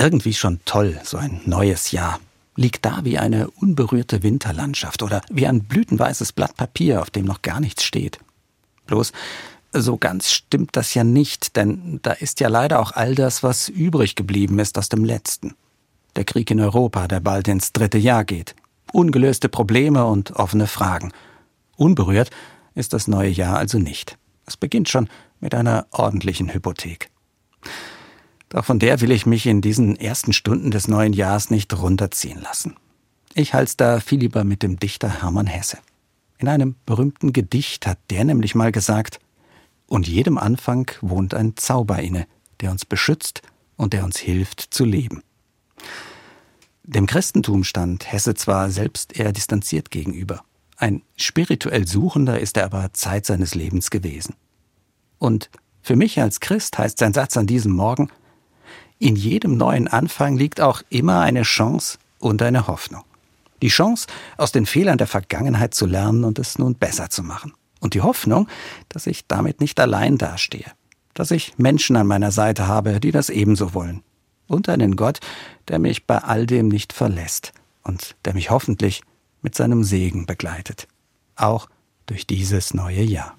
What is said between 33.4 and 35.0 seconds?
halt's da viel lieber mit dem